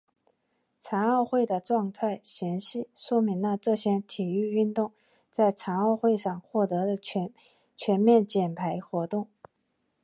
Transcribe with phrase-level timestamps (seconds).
[0.79, 4.91] 残奥会的状态详细说明了这些体育运动
[5.29, 6.97] 在残奥会上获得的
[7.77, 9.27] 全面奖牌活动。